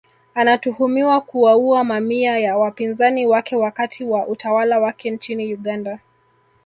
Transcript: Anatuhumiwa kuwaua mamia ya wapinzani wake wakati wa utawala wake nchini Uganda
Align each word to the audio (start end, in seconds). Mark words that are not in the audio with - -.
Anatuhumiwa 0.35 1.21
kuwaua 1.21 1.83
mamia 1.83 2.39
ya 2.39 2.57
wapinzani 2.57 3.27
wake 3.27 3.55
wakati 3.55 4.03
wa 4.03 4.27
utawala 4.27 4.79
wake 4.79 5.11
nchini 5.11 5.53
Uganda 5.53 5.99